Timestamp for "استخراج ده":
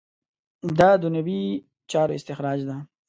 2.17-2.75